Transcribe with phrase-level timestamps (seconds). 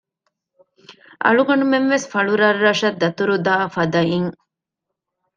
[1.23, 4.31] އަޅުގަނޑުމެންވެސް ފަޅުރަށްރަށަށް ދަތުރުދާ ފަދައިން